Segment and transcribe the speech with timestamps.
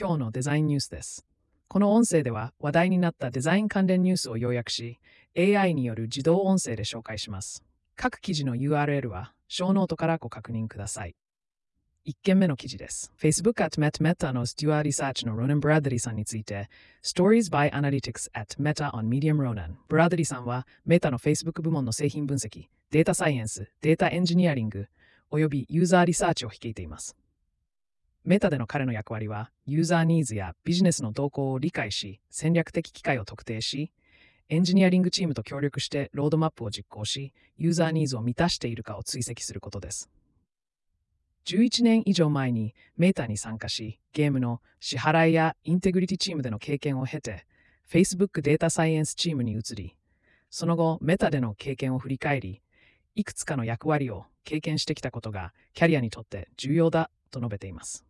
[0.00, 1.26] 今日のデザインニュースです。
[1.68, 4.98] この音声では話題になったデザイン関連ニュースを要約し、
[5.36, 7.62] AI による自動音声で紹介します。
[7.96, 11.16] 各記事の URL は、ショーノートからご確認ください。
[12.06, 13.12] 1件目の記事です。
[13.20, 16.70] Facebook at Met Meta のステュアーリサーチのロナン・ブラッドリーさんについて、
[17.04, 19.74] Stories by Analytics at Meta on Medium Ronan。
[19.88, 24.86] ブラッドリーさんは、メタの Facebook 部門の製品分析、データサイエンス、データエンジニアリング、
[25.30, 27.19] およびユーザーリサーチを率いています。
[28.30, 33.90] メタでの彼の役割は、ユーザーニーズやビジネスの動向を理解し、戦略的機会を特定し、
[34.48, 40.08] エンジニアリングチームと協力してロードマップを実行し、ユーザーニーズを満たしているかを追跡することです。
[41.46, 47.46] 11年以上前にメーターに参加し、ゲームの支払いやインテグリティチームでの経験を経て、
[47.90, 49.96] Facebook データサイエンスチームに移り、
[50.50, 52.62] その後、メタでの経験を振り返り、
[53.16, 58.04] いくつかの役割を経験してきたことがキャリアにとって重要だと述べています。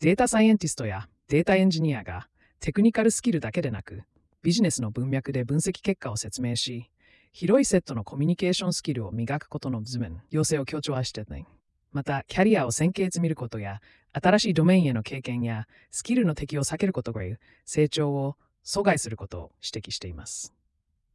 [0.00, 2.28] データサイエンティストやデータエンジニアが
[2.60, 4.02] テクニカルスキルだけでなく、
[4.42, 6.90] ビジネスの文脈で分析結果を説明し、
[7.32, 11.46] 広いセットのコミュニケーションスキルを磨くことの図面、要請を強調はしてない。
[11.92, 13.80] また、キャリアを先見見ることや、
[14.12, 17.22] 新しいドメインへの経験や、スキルの適用を避けることが
[17.64, 18.36] 成長を
[18.66, 20.52] 阻害することを指摘しています。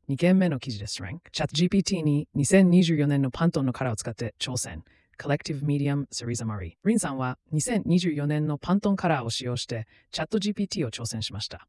[0.10, 1.04] 2件目の記事です。
[1.04, 1.20] Rank。
[1.32, 4.84] ChatGPT に2024年のパントンのカラーを使って挑戦。
[5.22, 6.78] Collective Medium Series Amari。
[6.84, 11.68] リンさんは2024年のパントンカラーを使用して ChatGPT を挑戦しました。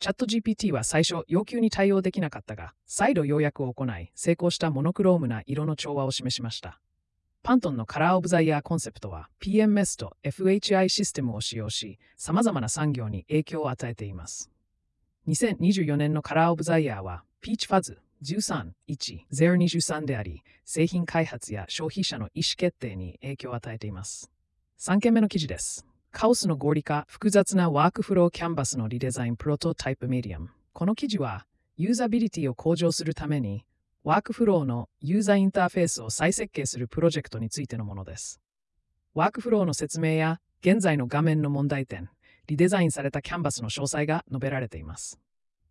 [0.00, 6.80] ChatGPT は最初要求に対応できなかったが、再度要約を行い、成功したモノクロームな色の調和を示しました。
[7.44, 14.50] パントンのカラーオブザイヤーコンセプトは PMS と FHI システムを使用し、様々な産業に影響を与えています。
[15.28, 24.30] 2024年のカラーオブザイヤーは Peach Fuzz 13-1-023であり、製品開発や消費者の意思決定に影響を与えています。
[24.78, 25.86] 3件目の記事です。
[26.12, 30.50] カオスの合理化、複雑なワークフローキャンバスのリデザインプロトタイプメディアム。
[30.72, 31.46] この記事は、
[31.76, 33.64] ユーザビリティを向上するために
[34.02, 38.40] ワークフローのユーザーインターフェースを再設計するプロジェクトについてのものです。
[39.12, 42.08] ワークフローの説明や現在の画面の問題点、
[42.46, 45.20] リデザインされたキャンバスの詳細が述べられています。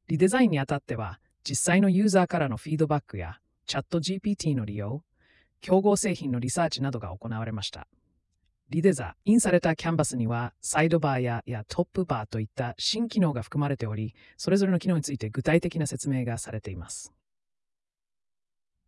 [0.07, 5.03] リデザインにあたっては、実際のユーザーからのフィードバックやチャット GPT の利用、
[5.61, 7.87] 競合製品のリサーチなどが行われました。
[8.69, 17.11] リデザインされたキャンバスにはサイドバーややトップバーといった新機能が含まれており、それぞれの機能について具体的な説明がされています。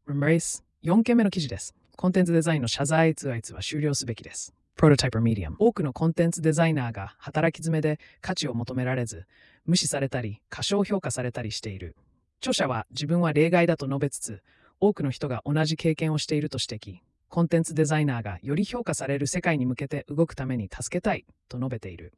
[0.07, 1.73] Embrace 4件目の記事です。
[1.95, 4.53] コンテンツデザインの謝罪通話は終了すべきです。
[4.75, 5.57] プロトタイプメディアム。
[5.59, 9.25] 多くのコンテンツデザイナーが働き詰めで価値を求められず、
[9.66, 11.95] 無視されたり、過小評価されたりしている。
[12.41, 14.41] 著者は自分は例外だと述べつつ、
[14.79, 17.00] 多くの人が同じ経験をしていると指摘。
[17.29, 22.13] コンテンツデザイナーがより評価される世界に向けて動くために助けたいと述べている。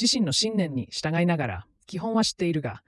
[0.00, 2.84] 自身の信念に従いながら、基本は知っているが、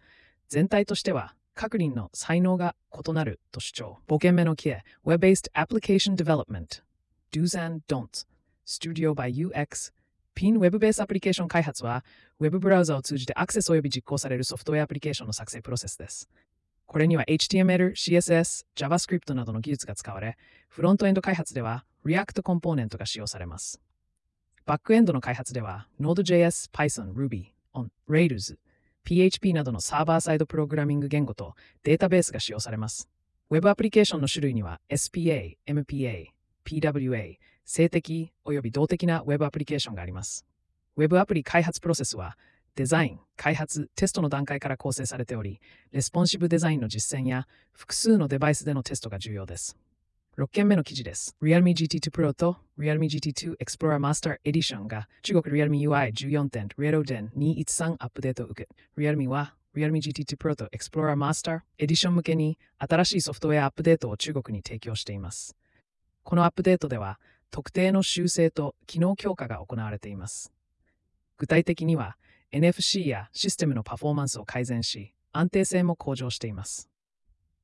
[0.48, 3.98] 全体としては各人の才能が異なると主張。
[4.06, 6.80] 5件目のキエ、Web-based Application Development
[7.32, 8.24] Do's and Don'ts
[8.64, 9.92] Studio by UX
[10.34, 12.04] ピン Web ベースアプリケーション開発は
[12.40, 16.28] Web ブラウザを通じてアクセス及び実行されるソフトウェアアプリケーションの作成プロセスです。
[16.86, 20.36] これには HTML、CSS、JavaScript などの技術が使われ、
[20.68, 23.80] フロントエンド開発では React コンポーネントが使用されます。
[24.66, 28.56] バックエンドの開発では Node.js、Python、Ruby、On、Rails、
[29.04, 33.08] PHP などのサーバーサイドプログラミング言語とデータベースが使用されます。
[33.50, 36.26] Web アプリケーションの種類には SPA、MPA、
[36.64, 40.44] PWA、静的及び動的な Web アプリケーションがあります。
[40.96, 42.36] Web アプリ開発プロセスは
[42.76, 45.60] デザイン、開発、テストの段階から構成されており、
[45.92, 49.76] レスポンシブデザインの実践や複数のデバイスでのテストが重要です。
[50.36, 51.36] 6件目の記事です。
[51.40, 58.68] Realme GT2 Pro と Realme GT2 Explorer Master Edition が中国 Realme UI 14.0 213アップデートを受け、
[59.00, 65.56] Realme は Realme GT2 Pro と Explorer Master Edition 向けに新しいソフトウェアアップデートを中国に提供しています。
[66.24, 67.20] このアップデートでは、
[67.54, 70.52] 特定の修正と機能強化が行われています。
[71.38, 72.16] 具体的には、
[72.52, 76.90] NFC やシステムのパフォーマンスを改善し、安定性も向上しています。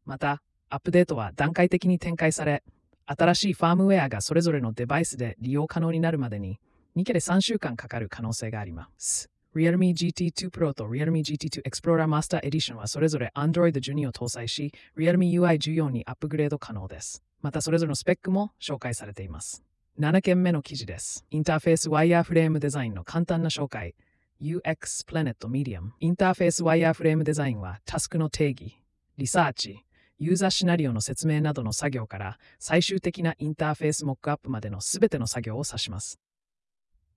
[0.05, 2.63] また、アップデートは段階的に展開され、
[3.05, 6.61] 新しいファームウェアがそれぞれのデバイスで利用可能になるまでに、
[6.95, 9.29] 2ケで3週間かかる可能性があります。
[9.57, 17.25] Realme GT2 Pro と Realme GT2 Explorer Master Edition はそれぞれ Android 12を搭載し、Realme UI 14にアップグレード可能です。
[17.43, 19.65] またそれぞれのスペックも紹介されています。
[19.99, 21.27] 7件目の記事です。
[21.31, 23.95] インターフェースワイヤーフレームデザインの簡単な紹介。
[24.41, 28.83] UX Planet Medium インターフェースワイヤーフレームデザインはタスクの定義、
[29.19, 29.85] リサーチ、
[30.19, 36.19] ユーザーシナリオの説明などの作業から最終的なインターフェースモックアップまでのすべての作業を指します。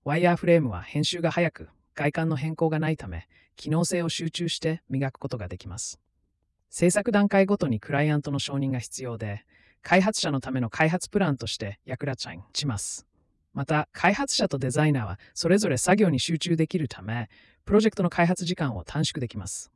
[0.04, 3.26] ワイヤーフレームは編集が早く、外観の変更がないため、
[3.56, 6.00] 機能性を集中して磨くことができます。
[6.68, 9.46] 制作段階ごとにクライアントの承認が必要で、
[9.84, 13.06] 開発者のための開発プランとして役立ちます。
[13.52, 17.28] また、開発者とデザイナーはそれぞれ作業に集中できるため、
[17.66, 19.70] プロジェクトの開発時間を短縮できます。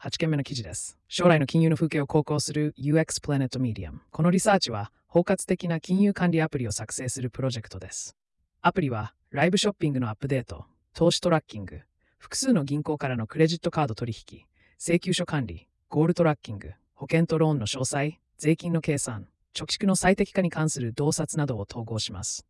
[0.00, 0.96] 8件目の記事です。
[1.08, 3.98] 将来の金融の風景を航行する UX Planet Medium。
[4.10, 8.16] このリサーチは、包括的な金融管理アプリを作成するプロジェクトです。
[8.62, 11.82] アプリは、ライブショッピングのアップデート、投資トラッキング、
[12.18, 14.44] 複数の銀行からのクレジットカード取引、
[14.78, 22.46] 請求書管理、ゴールトラッキング、保険とローンの詳細、税金の計算、貯蓄の最適化に関する洞察などを統合します。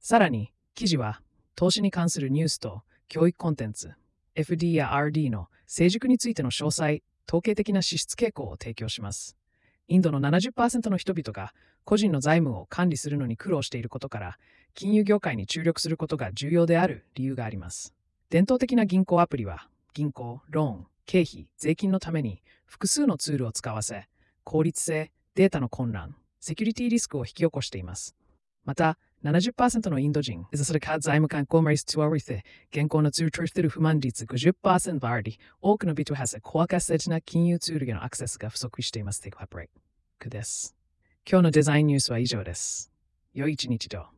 [0.00, 1.20] さらに、記事は、
[1.54, 3.92] 投資に関するニュースと教育コンテンツ、
[4.34, 9.36] FD や RD の成熟についての詳細、統計的な支出傾向を提供します。
[9.88, 11.52] インドの70%の人々が
[11.84, 14.38] 個人の財務を管理するのに苦労していることから、
[14.74, 17.94] 金融業界に注力することが重要である理由があります。
[18.30, 24.08] 伝統的な銀行アプリは、銀行、ローン、経費、税金のために複数のツールを使わせ、
[24.44, 28.16] 効率性、データの混乱、セキュリティリスクを引き起こしています。
[28.64, 39.20] また、70%のインド人、それから財務官コマリスとありて、現行のツールとしている不満率50%あり、多くの人は怖がせな金融ツールへのアクセスが不足しています。
[39.20, 39.68] テクハブレイ
[40.18, 40.74] クです。
[41.30, 42.90] 今日のデザインニュースは以上です。
[43.34, 44.12] 良い一日と。